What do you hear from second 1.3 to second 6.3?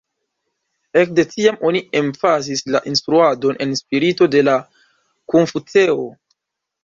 tiam oni emfazis la instruadon en spirito de la Konfuceo.